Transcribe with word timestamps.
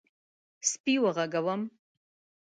_سپی 0.69 0.93
وغږوم؟ 1.03 1.61